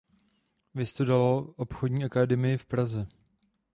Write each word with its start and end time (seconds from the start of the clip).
Vystudoval 0.75 1.53
obchodní 1.57 2.03
akademii 2.05 2.57
v 2.57 2.65
Praze. 2.65 3.07